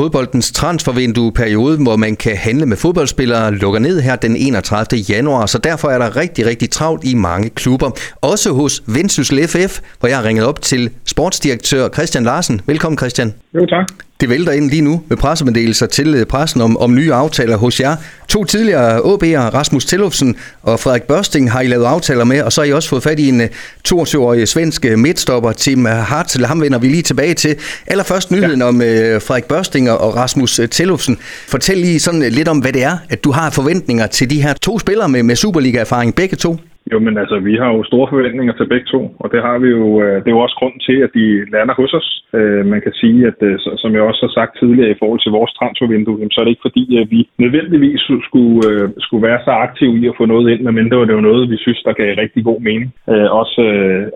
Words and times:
Fodboldens 0.00 0.52
transfervindue-periode, 0.52 1.76
hvor 1.76 1.96
man 1.96 2.16
kan 2.16 2.36
handle 2.36 2.66
med 2.66 2.76
fodboldspillere, 2.76 3.54
lukker 3.54 3.80
ned 3.80 4.00
her 4.00 4.16
den 4.16 4.36
31. 4.36 5.00
januar, 5.00 5.46
så 5.46 5.58
derfor 5.58 5.88
er 5.88 5.98
der 5.98 6.16
rigtig, 6.16 6.46
rigtig 6.46 6.70
travlt 6.70 7.04
i 7.04 7.14
mange 7.14 7.50
klubber. 7.50 7.90
Også 8.20 8.52
hos 8.52 8.82
Vendsyssel 8.86 9.48
FF, 9.48 9.80
hvor 10.00 10.08
jeg 10.08 10.18
har 10.18 10.24
ringet 10.24 10.44
op 10.44 10.62
til 10.62 10.90
sportsdirektør 11.04 11.88
Christian 11.88 12.24
Larsen. 12.24 12.60
Velkommen 12.66 12.98
Christian. 12.98 13.34
Jo, 13.54 13.66
tak. 13.66 13.86
Det 14.20 14.28
vælter 14.28 14.52
ind 14.52 14.70
lige 14.70 14.82
nu 14.82 15.02
med 15.08 15.16
pressemeddelelser 15.16 15.86
til 15.86 16.14
øh, 16.14 16.26
pressen 16.26 16.60
om, 16.60 16.76
om 16.76 16.94
nye 16.94 17.12
aftaler 17.12 17.56
hos 17.56 17.80
jer. 17.80 17.96
To 18.28 18.44
tidligere 18.44 18.98
OB'er, 18.98 19.54
Rasmus 19.54 19.84
Tillufsen 19.84 20.36
og 20.62 20.80
Frederik 20.80 21.02
Børsting, 21.02 21.52
har 21.52 21.60
I 21.60 21.66
lavet 21.66 21.84
aftaler 21.84 22.24
med, 22.24 22.42
og 22.42 22.52
så 22.52 22.60
har 22.60 22.66
I 22.66 22.72
også 22.72 22.88
fået 22.88 23.02
fat 23.02 23.18
i 23.18 23.28
en 23.28 23.40
22-årig 23.88 24.40
øh, 24.40 24.46
svensk 24.46 24.84
øh, 24.84 24.98
midtstopper, 24.98 25.52
Tim 25.52 25.84
Hartl. 25.84 26.44
Ham 26.44 26.60
vender 26.60 26.78
vi 26.78 26.88
lige 26.88 27.02
tilbage 27.02 27.34
til. 27.34 27.56
Allerførst 27.86 28.30
nyheden 28.30 28.60
ja. 28.60 28.66
om 28.66 28.76
uh, 28.76 28.82
Frederik 28.82 29.44
Børsting 29.44 29.90
og 29.90 30.16
Rasmus 30.16 30.60
Tillufsen. 30.70 31.18
Fortæl 31.48 31.78
lige 31.78 32.00
sådan 32.00 32.22
lidt 32.22 32.48
om, 32.48 32.58
hvad 32.58 32.72
det 32.72 32.82
er, 32.82 32.98
at 33.08 33.24
du 33.24 33.32
har 33.32 33.50
forventninger 33.50 34.06
til 34.06 34.30
de 34.30 34.42
her 34.42 34.54
to 34.54 34.78
spillere 34.78 35.08
med, 35.08 35.22
med 35.22 35.36
Superliga-erfaring, 35.36 36.14
begge 36.14 36.36
to. 36.36 36.56
Jo, 36.92 36.98
men 36.98 37.18
altså, 37.18 37.38
vi 37.38 37.54
har 37.62 37.70
jo 37.74 37.82
store 37.84 38.08
forventninger 38.10 38.54
til 38.54 38.66
begge 38.72 38.86
to, 38.94 39.00
og 39.22 39.32
det 39.32 39.40
har 39.42 39.58
vi 39.58 39.68
jo, 39.68 40.02
øh, 40.02 40.16
det 40.22 40.28
er 40.28 40.36
jo 40.36 40.44
også 40.46 40.56
grund 40.60 40.76
til, 40.86 40.96
at 41.06 41.10
de 41.14 41.26
lander 41.54 41.74
hos 41.74 41.92
os. 42.00 42.08
Øh, 42.38 42.66
man 42.66 42.80
kan 42.80 42.92
sige, 42.92 43.26
at 43.30 43.38
øh, 43.48 43.58
som 43.82 43.94
jeg 43.94 44.02
også 44.02 44.22
har 44.26 44.32
sagt 44.38 44.58
tidligere 44.58 44.90
i 44.90 44.98
forhold 44.98 45.20
til 45.22 45.32
vores 45.38 45.52
transfervindue, 45.52 46.28
så 46.30 46.40
er 46.40 46.44
det 46.44 46.54
ikke 46.54 46.68
fordi, 46.68 46.84
at 47.02 47.10
vi 47.10 47.20
nødvendigvis 47.38 48.00
skulle, 48.28 48.62
skulle 48.98 49.26
være 49.28 49.40
så 49.44 49.50
aktive 49.50 49.98
i 50.00 50.08
at 50.08 50.18
få 50.18 50.24
noget 50.26 50.46
ind, 50.52 50.62
men 50.78 50.90
det 50.90 50.98
var 50.98 51.04
det 51.04 51.22
noget, 51.22 51.50
vi 51.50 51.56
synes, 51.56 51.82
der 51.82 51.92
gav 51.92 52.16
rigtig 52.16 52.44
god 52.44 52.60
mening. 52.60 52.92
Også, 53.40 53.62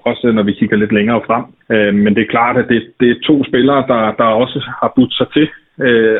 også 0.04 0.32
når 0.34 0.42
vi 0.42 0.52
kigger 0.52 0.76
lidt 0.76 0.92
længere 0.92 1.20
frem. 1.26 1.44
Men 1.94 2.14
det 2.14 2.22
er 2.22 2.34
klart, 2.36 2.56
at 2.56 2.68
det, 2.68 2.82
det 3.00 3.10
er 3.10 3.24
to 3.26 3.44
spillere, 3.44 3.84
der, 3.92 4.02
der 4.20 4.24
også 4.24 4.58
har 4.80 4.92
budt 4.96 5.14
sig 5.14 5.26
til, 5.36 5.48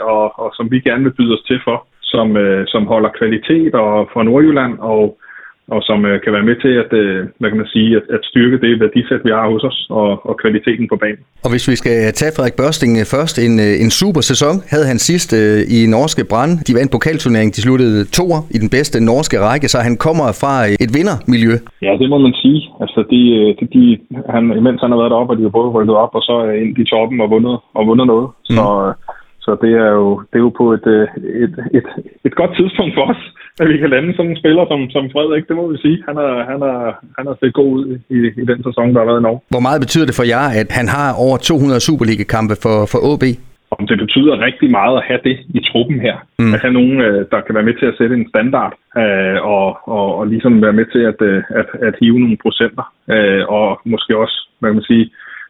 og, 0.02 0.38
og 0.38 0.52
som 0.56 0.70
vi 0.70 0.78
gerne 0.80 1.04
vil 1.04 1.16
byde 1.18 1.34
os 1.34 1.46
til 1.48 1.60
for, 1.64 1.86
som, 2.02 2.36
som 2.66 2.86
holder 2.86 3.16
kvalitet 3.18 3.74
og 3.74 4.08
fra 4.12 4.22
Nordjylland, 4.22 4.78
og 4.78 5.18
og 5.68 5.80
som 5.82 5.98
øh, 6.04 6.20
kan 6.24 6.32
være 6.32 6.48
med 6.50 6.56
til 6.64 6.72
at, 6.82 6.90
øh, 7.02 7.26
hvad 7.38 7.48
kan 7.50 7.58
man 7.62 7.72
sige, 7.76 7.96
at, 7.96 8.02
at 8.16 8.20
styrke 8.22 8.56
det 8.64 8.80
værdisæt, 8.80 9.24
vi 9.24 9.30
har 9.30 9.50
hos 9.54 9.64
os, 9.70 9.86
og, 9.90 10.26
og 10.28 10.34
kvaliteten 10.42 10.86
på 10.88 10.96
banen. 10.96 11.22
Og 11.44 11.50
hvis 11.50 11.68
vi 11.70 11.76
skal 11.82 11.96
tage 12.20 12.32
Frederik 12.36 12.56
Børsting 12.62 12.92
øh, 13.00 13.06
først, 13.14 13.34
en, 13.46 13.54
øh, 13.66 13.74
en 13.84 13.90
super 14.00 14.22
sæson 14.30 14.54
havde 14.72 14.86
han 14.90 14.98
sidst 15.08 15.30
øh, 15.40 15.60
i 15.76 15.78
norske 15.96 16.24
brand. 16.32 16.52
De 16.66 16.72
vandt 16.78 16.92
pokalturneringen, 16.96 17.54
de 17.56 17.62
sluttede 17.66 17.98
toer 18.18 18.40
i 18.56 18.58
den 18.64 18.70
bedste 18.76 18.96
norske 19.10 19.36
række, 19.46 19.68
så 19.72 19.78
han 19.88 19.96
kommer 20.06 20.26
fra 20.42 20.54
et 20.84 20.90
vindermiljø. 20.96 21.54
Ja, 21.86 21.92
det 22.00 22.08
må 22.12 22.18
man 22.26 22.34
sige. 22.42 22.60
Altså, 22.82 23.00
de, 23.12 23.20
de, 23.58 23.64
de, 23.74 23.82
han, 24.34 24.44
imens 24.60 24.80
han 24.84 24.92
har 24.92 24.98
været 25.02 25.12
deroppe, 25.14 25.32
og 25.32 25.38
de 25.38 25.46
har 25.46 25.58
både 25.58 25.74
rykket 25.76 25.96
op, 26.04 26.12
og 26.18 26.22
så 26.28 26.34
er 26.46 26.52
ind 26.62 26.78
i 26.78 26.90
toppen 26.92 27.20
og 27.24 27.30
vundet, 27.34 27.56
og 27.78 27.82
vundet 27.88 28.06
noget. 28.06 28.28
Mm. 28.50 28.56
Så, 28.56 28.66
så 29.44 29.50
det 29.62 29.72
er 29.86 29.90
jo, 30.00 30.08
det 30.30 30.36
er 30.38 30.46
jo 30.48 30.52
på 30.60 30.66
et, 30.76 30.86
et, 31.44 31.54
et, 31.78 31.88
et 32.26 32.34
godt 32.40 32.52
tidspunkt 32.58 32.94
for 32.98 33.04
os 33.12 33.22
at 33.60 33.68
vi 33.68 33.76
kan 33.78 33.90
lande 33.90 34.10
sådan 34.16 34.30
en 34.30 34.40
spiller 34.42 34.64
som, 34.70 34.80
som 34.94 35.04
Frederik, 35.14 35.44
det 35.48 35.56
må 35.56 35.64
vi 35.72 35.78
sige. 35.84 35.98
Han 36.08 36.16
har, 36.22 36.32
han 36.50 36.60
har, 36.66 36.80
han 37.18 37.24
har 37.28 37.36
set 37.40 37.54
god 37.60 37.70
ud 37.78 37.86
i, 38.16 38.18
i 38.42 38.44
den 38.50 38.60
sæson, 38.66 38.92
der 38.92 39.00
har 39.00 39.10
været 39.10 39.20
i 39.20 39.26
Norge. 39.26 39.40
Hvor 39.54 39.66
meget 39.66 39.80
betyder 39.84 40.06
det 40.06 40.18
for 40.18 40.26
jer, 40.34 40.46
at 40.60 40.68
han 40.78 40.88
har 40.96 41.08
over 41.24 41.36
200 41.36 41.80
Superliga-kampe 41.88 42.54
for, 42.64 42.76
for 42.92 42.98
OB? 43.10 43.24
Om 43.78 43.86
det 43.90 43.98
betyder 44.04 44.44
rigtig 44.48 44.68
meget 44.70 44.94
at 45.00 45.06
have 45.08 45.22
det 45.28 45.36
i 45.58 45.60
truppen 45.70 45.98
her. 46.06 46.16
Mm. 46.38 46.54
At 46.54 46.60
have 46.64 46.76
nogen, 46.78 46.96
øh, 47.06 47.18
der 47.32 47.40
kan 47.40 47.54
være 47.54 47.68
med 47.68 47.76
til 47.78 47.86
at 47.90 47.98
sætte 47.98 48.14
en 48.16 48.28
standard, 48.32 48.72
øh, 49.02 49.38
og, 49.54 49.66
og, 49.96 50.06
og 50.18 50.24
ligesom 50.32 50.62
være 50.66 50.78
med 50.80 50.86
til 50.94 51.02
at, 51.12 51.18
øh, 51.30 51.42
at, 51.60 51.68
at 51.88 51.94
hive 52.00 52.18
nogle 52.24 52.38
procenter, 52.44 52.84
og 53.56 53.66
måske 53.92 54.12
også, 54.22 54.36
hvad 54.58 54.70
kan 54.70 54.80
man 54.80 54.90
sige, 54.92 55.06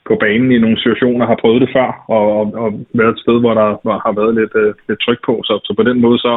på 0.09 0.15
banen 0.25 0.53
i 0.53 0.59
nogle 0.59 0.79
situationer 0.83 1.27
har 1.27 1.39
prøvet 1.43 1.61
det 1.65 1.71
før, 1.77 1.89
og, 2.17 2.25
og, 2.39 2.45
og 2.63 2.69
været 3.01 3.13
et 3.15 3.23
sted, 3.25 3.37
hvor 3.41 3.55
der 3.61 3.69
har 4.07 4.13
været 4.21 4.35
lidt, 4.41 4.55
lidt 4.89 5.01
tryk 5.05 5.21
på. 5.27 5.35
Så, 5.49 5.55
så 5.67 5.75
på 5.77 5.83
den 5.89 6.01
måde, 6.01 6.19
så, 6.19 6.35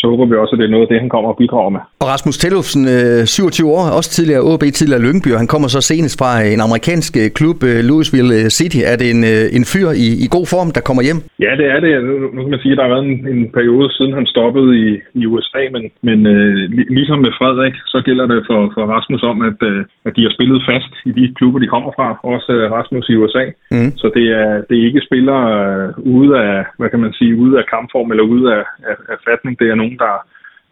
så 0.00 0.04
håber 0.10 0.24
vi 0.26 0.34
også, 0.42 0.52
at 0.54 0.58
det 0.60 0.66
er 0.66 0.74
noget 0.74 0.86
af 0.86 0.90
det, 0.92 1.00
han 1.04 1.12
kommer 1.14 1.30
og 1.30 1.38
bidrager 1.42 1.72
med. 1.76 1.82
Og 2.02 2.06
Rasmus 2.12 2.36
Tellufsen, 2.38 2.82
27 3.26 3.68
øh, 3.68 3.74
år, 3.76 3.82
også 3.98 4.10
tidligere 4.10 4.42
OB, 4.50 4.62
tidligere 4.78 5.02
Lyngby, 5.06 5.30
han 5.42 5.50
kommer 5.54 5.68
så 5.68 5.80
senest 5.90 6.14
fra 6.20 6.30
en 6.54 6.60
amerikansk 6.66 7.12
øh, 7.22 7.28
klub, 7.38 7.58
øh, 7.70 7.78
Louisville 7.90 8.50
City. 8.58 8.80
Er 8.92 8.96
det 9.00 9.08
en, 9.14 9.22
en 9.58 9.64
fyr 9.72 9.88
i, 10.06 10.08
i 10.24 10.26
god 10.36 10.46
form, 10.54 10.68
der 10.76 10.82
kommer 10.88 11.02
hjem? 11.08 11.20
Ja, 11.46 11.52
det 11.60 11.66
er 11.74 11.80
det. 11.84 11.92
Nu 12.34 12.40
kan 12.42 12.52
man 12.54 12.62
sige, 12.64 12.72
at 12.74 12.78
der 12.78 12.84
har 12.86 12.94
været 12.94 13.06
en, 13.10 13.18
en 13.34 13.42
periode 13.58 13.88
siden 13.96 14.12
han 14.18 14.26
stoppede 14.34 14.70
i, 14.84 14.86
i 15.20 15.22
USA, 15.32 15.62
men, 15.74 15.84
men 16.08 16.18
øh, 16.34 16.54
ligesom 16.98 17.18
med 17.26 17.32
Frederik, 17.38 17.76
så 17.92 17.98
gælder 18.08 18.26
det 18.32 18.40
for, 18.48 18.60
for 18.74 18.84
Rasmus 18.94 19.22
om, 19.32 19.38
at, 19.50 19.58
øh, 19.70 19.80
at 20.06 20.12
de 20.16 20.22
har 20.26 20.32
spillet 20.36 20.60
fast 20.70 20.92
i 21.08 21.10
de 21.18 21.24
klubber, 21.38 21.58
de 21.60 21.72
kommer 21.74 21.90
fra, 21.98 22.08
også 22.34 22.52
øh, 22.58 22.72
Rasmus 22.76 23.06
i 23.08 23.16
USA. 23.20 23.44
Mm. 23.74 23.90
Så 24.00 24.06
det 24.16 24.26
er, 24.40 24.50
det 24.68 24.74
er 24.76 24.86
ikke 24.88 25.06
spillere 25.08 25.44
øh, 25.58 25.88
ude 26.16 26.32
af, 26.48 26.58
hvad 26.78 26.88
kan 26.90 27.00
man 27.04 27.12
sige, 27.18 27.36
ude 27.42 27.54
af 27.60 27.64
kampform 27.74 28.10
eller 28.10 28.24
ude 28.34 28.46
af, 28.56 28.64
af, 28.90 28.96
af 29.12 29.18
fatning. 29.28 29.54
Det 29.60 29.66
er 29.68 29.74
nogen, 29.84 29.98
der, 30.04 30.14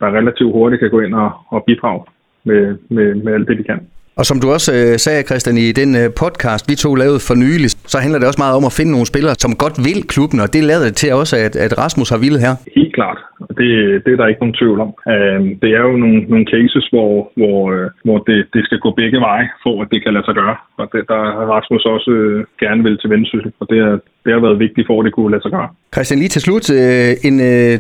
der 0.01 0.17
relativt 0.19 0.53
hurtigt 0.53 0.81
kan 0.81 0.91
gå 0.91 1.01
ind 1.01 1.15
og, 1.15 1.31
og 1.55 1.65
bidrage 1.67 2.03
med, 2.49 2.63
med, 2.95 3.15
med 3.15 3.33
alt 3.35 3.49
det, 3.49 3.59
de 3.59 3.65
kan. 3.65 3.81
Og 4.21 4.25
som 4.31 4.41
du 4.43 4.47
også 4.57 4.71
øh, 4.81 4.95
sagde, 5.05 5.29
Christian, 5.29 5.57
i 5.67 5.69
den 5.81 5.91
øh, 6.01 6.07
podcast, 6.23 6.63
vi 6.71 6.75
to 6.85 6.91
lavede 7.03 7.21
for 7.29 7.35
nylig, 7.45 7.69
så 7.93 7.97
handler 8.05 8.19
det 8.19 8.29
også 8.31 8.43
meget 8.45 8.59
om 8.61 8.69
at 8.71 8.77
finde 8.79 8.93
nogle 8.95 9.11
spillere, 9.13 9.35
som 9.45 9.53
godt 9.65 9.77
vil 9.89 10.01
klubben, 10.13 10.39
og 10.45 10.49
det 10.55 10.63
lader 10.71 10.85
det 10.89 10.97
til 11.01 11.11
også, 11.21 11.35
at, 11.47 11.55
at 11.65 11.73
Rasmus 11.83 12.09
har 12.13 12.21
ville 12.25 12.41
her. 12.47 12.55
Helt 12.79 12.95
klart. 12.99 13.19
Det, 13.59 13.69
det 14.05 14.11
er 14.13 14.19
der 14.21 14.31
ikke 14.33 14.43
nogen 14.45 14.59
tvivl 14.61 14.79
om. 14.87 14.91
Uh, 15.13 15.41
det 15.63 15.71
er 15.79 15.83
jo 15.89 15.95
nogle, 16.03 16.21
nogle 16.33 16.47
cases, 16.55 16.85
hvor, 16.93 17.13
hvor, 17.39 17.59
uh, 17.77 17.87
hvor 18.07 18.19
det, 18.29 18.39
det 18.55 18.63
skal 18.65 18.79
gå 18.85 18.91
begge 19.01 19.21
veje, 19.29 19.49
for 19.65 19.75
at 19.83 19.89
det 19.93 20.01
kan 20.03 20.15
lade 20.15 20.27
sig 20.27 20.35
gøre. 20.43 20.57
Og 20.81 20.87
det, 20.93 21.03
der 21.13 21.21
har 21.37 21.47
Rasmus 21.57 21.85
også 21.95 22.13
gerne 22.63 22.83
vil 22.87 22.99
til 22.99 23.11
vendsyssel, 23.15 23.53
og 23.61 23.67
det, 23.71 23.79
er, 23.87 23.93
det 24.25 24.33
har 24.33 24.41
været 24.47 24.59
vigtigt 24.59 24.87
for, 24.87 24.97
at 25.01 25.05
det 25.07 25.13
kunne 25.13 25.31
lade 25.31 25.43
sig 25.43 25.51
gøre. 25.57 25.69
Christian, 25.95 26.19
lige 26.19 26.33
til 26.37 26.43
slut. 26.47 26.67
En 27.29 27.37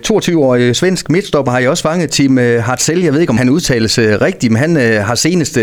22-årig 0.08 0.76
svensk 0.82 1.04
midtstopper 1.14 1.52
har 1.52 1.60
I 1.64 1.66
også 1.66 1.84
fanget, 1.88 2.10
Tim 2.10 2.36
Hartzell. 2.66 3.02
Jeg 3.06 3.12
ved 3.12 3.20
ikke, 3.20 3.34
om 3.36 3.42
han 3.42 3.50
udtales 3.56 3.92
rigtigt, 4.26 4.50
men 4.52 4.60
han 4.64 4.72
har 5.08 5.16
senest 5.26 5.54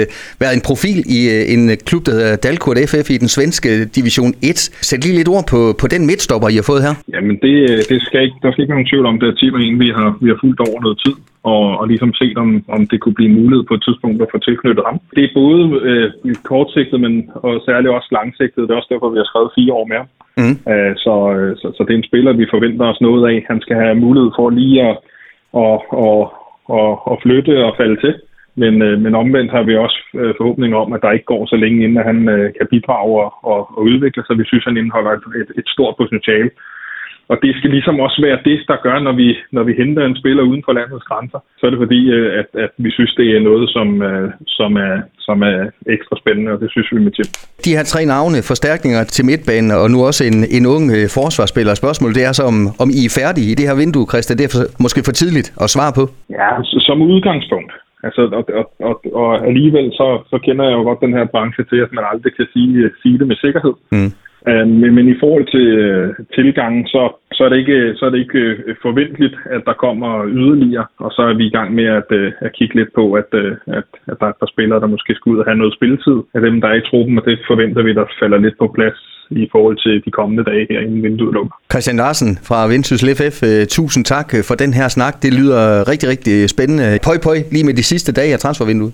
været 0.44 0.54
en 0.60 0.64
profil 0.70 1.00
i 1.18 1.20
en 1.56 1.64
klub, 1.90 2.04
der 2.06 2.12
hedder 2.12 2.36
Dalkurd 2.46 2.78
FF 2.92 3.08
i 3.16 3.18
den 3.24 3.30
svenske 3.38 3.70
division 3.98 4.32
1. 4.52 4.58
Sæt 4.88 5.02
lige 5.06 5.18
lidt 5.20 5.30
ord 5.36 5.46
på, 5.54 5.60
på 5.82 5.86
den 5.94 6.02
midtstopper, 6.10 6.48
I 6.54 6.58
har 6.62 6.68
fået 6.72 6.82
her. 6.86 6.94
Jamen, 7.16 7.36
det, 7.46 7.56
det 7.92 8.00
skal 8.08 8.20
ikke, 8.26 8.38
der 8.44 8.50
skal 8.52 8.62
ikke 8.62 8.72
være 8.74 8.80
nogen 8.80 8.92
tvivl 8.94 9.06
om, 9.12 9.20
det 9.22 9.28
er 9.30 9.36
Tim 9.40 9.56
en, 9.66 9.80
vi 9.84 9.90
har, 9.98 10.10
vi 10.24 10.28
har 10.32 10.38
fulgt 10.44 10.62
over 10.68 10.80
noget 10.86 10.98
tid, 11.06 11.16
og, 11.54 11.64
og 11.80 11.86
ligesom 11.92 12.12
set, 12.22 12.38
om, 12.44 12.50
om 12.76 12.82
det 12.92 12.98
kunne 13.00 13.18
blive 13.20 13.34
mulighed 13.40 13.64
på 13.68 13.74
et 13.78 13.84
tidspunkt 13.88 14.22
at 14.22 14.32
få 14.34 14.38
tilknyttet 14.48 14.84
ham. 14.90 14.98
Det 15.16 15.24
er 15.24 15.38
både 15.42 15.62
øh, 15.90 16.36
kortsigtet, 16.52 17.00
men 17.06 17.14
og 17.36 17.62
særligt 17.68 17.96
også 17.98 18.10
langsigtet. 18.20 18.62
Det 18.66 18.72
er 18.74 18.80
også 18.82 18.92
derfor, 18.94 19.10
vi 19.10 19.22
har 19.22 19.30
skrevet 19.32 19.56
fire 19.58 19.74
år 19.80 19.86
mere. 19.94 20.06
Mm. 20.40 20.56
Øh, 20.72 20.94
så, 21.06 21.16
øh, 21.36 21.52
så, 21.62 21.68
så 21.76 21.82
det 21.84 21.94
er 21.94 21.98
en 21.98 22.10
spiller, 22.10 22.34
vi 22.34 22.54
forventer 22.54 22.86
os 22.86 23.02
noget 23.02 23.24
af. 23.32 23.46
Han 23.48 23.62
skal 23.62 23.76
have 23.76 23.96
mulighed 23.96 24.32
for 24.38 24.50
lige 24.50 24.78
at, 24.90 24.96
at, 25.64 25.80
at, 26.08 26.22
at, 26.80 26.92
at 27.12 27.16
flytte 27.24 27.54
og 27.68 27.74
falde 27.78 27.98
til. 28.04 28.14
Men, 28.62 28.82
øh, 28.82 29.00
men 29.04 29.16
omvendt 29.16 29.52
har 29.52 29.64
vi 29.64 29.76
også 29.76 30.00
forhåbning 30.38 30.76
om, 30.76 30.94
at 30.94 31.02
der 31.02 31.12
ikke 31.12 31.32
går 31.34 31.46
så 31.46 31.56
længe, 31.56 31.84
inden 31.84 32.08
han 32.10 32.18
kan 32.58 32.68
bidrage 32.72 33.14
og, 33.26 33.32
og, 33.52 33.60
og 33.78 33.82
udvikle 33.84 34.24
sig. 34.26 34.38
Vi 34.38 34.46
synes, 34.46 34.66
han 34.66 34.78
indeholder 34.78 35.12
et, 35.12 35.24
et, 35.42 35.50
et 35.58 35.68
stort 35.68 35.96
potentiale. 35.98 36.50
Og 37.32 37.38
det 37.44 37.52
skal 37.58 37.70
ligesom 37.70 38.00
også 38.06 38.20
være 38.28 38.40
det, 38.50 38.58
der 38.68 38.78
gør, 38.86 38.98
når 39.08 39.14
vi, 39.22 39.28
når 39.56 39.64
vi 39.64 39.74
henter 39.82 40.04
en 40.06 40.20
spiller 40.22 40.44
uden 40.50 40.64
for 40.66 40.74
landets 40.74 41.08
grænser. 41.10 41.40
Så 41.58 41.66
er 41.66 41.70
det 41.72 41.84
fordi, 41.86 42.02
øh, 42.18 42.40
at, 42.40 42.50
at 42.66 42.72
vi 42.86 42.92
synes, 42.92 43.14
det 43.20 43.28
er 43.36 43.42
noget, 43.50 43.66
som, 43.76 43.88
øh, 44.10 44.32
som, 44.48 44.72
er, 44.88 44.96
som 45.28 45.38
er 45.52 45.58
ekstra 45.96 46.16
spændende, 46.22 46.52
og 46.52 46.60
det 46.62 46.70
synes 46.72 46.88
vi 46.92 47.00
med 47.00 47.12
til. 47.12 47.26
De 47.66 47.76
her 47.78 47.84
tre 47.84 48.02
navne, 48.06 48.38
forstærkninger 48.52 49.04
til 49.04 49.26
midtbanen, 49.30 49.72
og 49.72 49.86
nu 49.94 49.98
også 50.10 50.22
en, 50.32 50.38
en 50.58 50.66
ung 50.76 50.86
øh, 50.98 51.06
forsvarsspiller. 51.20 51.74
Spørgsmålet 51.84 52.16
det 52.20 52.26
er 52.30 52.34
så, 52.40 52.44
om, 52.52 52.58
om 52.84 52.90
I 53.00 53.02
er 53.08 53.16
færdige 53.22 53.52
i 53.52 53.56
det 53.60 53.66
her 53.70 53.76
vindue, 53.84 54.10
Christian. 54.12 54.38
Det 54.40 54.46
er 54.48 54.54
for, 54.56 54.64
måske 54.86 55.00
for 55.08 55.16
tidligt 55.22 55.50
at 55.64 55.68
svare 55.76 55.94
på. 56.00 56.04
Ja, 56.40 56.50
som 56.88 56.98
udgangspunkt. 57.14 57.74
Altså, 58.08 58.22
og, 58.40 58.44
og, 58.60 58.66
og, 58.90 58.96
og 59.22 59.30
alligevel 59.50 59.88
så, 60.00 60.08
så 60.32 60.38
kender 60.46 60.64
jeg 60.66 60.76
jo 60.78 60.84
godt 60.90 61.02
den 61.06 61.14
her 61.18 61.26
branche 61.34 61.64
til, 61.72 61.80
at 61.86 61.92
man 61.98 62.06
aldrig 62.12 62.32
kan 62.36 62.48
sige, 62.54 62.90
sige 63.02 63.20
det 63.20 63.28
med 63.28 63.38
sikkerhed. 63.46 63.76
Mm. 63.92 64.12
Øh, 64.48 64.68
men, 64.68 64.96
men 64.96 65.08
i 65.10 65.20
forhold 65.20 65.46
til 65.56 65.68
øh, 65.84 66.16
tilgangen, 66.36 66.88
så, 66.88 67.02
så, 67.34 67.44
er 67.46 67.50
det 67.50 67.58
ikke, 67.58 67.96
så 67.96 68.06
er 68.06 68.10
det 68.10 68.20
ikke 68.20 68.40
øh, 68.40 68.76
forventeligt, 68.82 69.36
at 69.56 69.62
der 69.66 69.74
kommer 69.74 70.12
yderligere, 70.28 70.86
og 71.00 71.12
så 71.12 71.22
er 71.22 71.34
vi 71.34 71.46
i 71.48 71.56
gang 71.58 71.70
med 71.74 71.88
at, 72.00 72.10
øh, 72.12 72.32
at 72.42 72.54
kigge 72.58 72.76
lidt 72.76 72.92
på, 72.96 73.14
at, 73.14 73.30
øh, 73.34 73.52
at, 73.68 73.90
at 74.12 74.16
der 74.20 74.26
er 74.26 74.34
et 74.34 74.42
par 74.42 74.54
spillere, 74.54 74.80
der 74.80 74.94
måske 74.96 75.16
skal 75.16 75.32
ud 75.32 75.40
og 75.40 75.46
have 75.46 75.62
noget 75.62 75.74
spilletid 75.74 76.18
af 76.36 76.42
dem, 76.42 76.62
der 76.62 76.68
er 76.68 76.78
i 76.80 76.88
truppen, 76.90 77.18
og 77.20 77.26
det 77.26 77.40
forventer 77.48 77.82
vi, 77.84 77.94
der 77.94 78.06
falder 78.22 78.38
lidt 78.38 78.58
på 78.58 78.68
plads 78.78 79.00
i 79.32 79.48
forhold 79.52 79.78
til 79.86 80.06
de 80.06 80.12
kommende 80.12 80.44
dage 80.44 80.68
her, 80.70 80.80
inden 80.80 81.04
vinduet 81.04 81.34
lukker. 81.34 81.56
Christian 81.72 81.98
Larsen 81.98 82.32
fra 82.48 82.68
Vendsyssel 82.68 83.10
FF, 83.20 83.38
øh, 83.50 83.66
tusind 83.78 84.06
tak 84.06 84.30
for 84.48 84.56
den 84.56 84.74
her 84.74 84.88
snak. 84.88 85.14
Det 85.24 85.32
lyder 85.40 85.90
rigtig, 85.92 86.10
rigtig 86.10 86.50
spændende. 86.50 86.86
Pøj, 87.08 87.18
pøj, 87.24 87.38
lige 87.52 87.66
med 87.66 87.74
de 87.74 87.84
sidste 87.84 88.12
dage 88.14 88.34
af 88.34 88.40
transfervinduet. 88.40 88.94